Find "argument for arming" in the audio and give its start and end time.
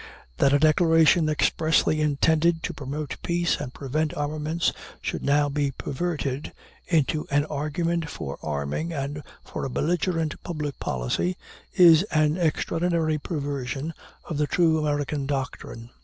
7.45-8.93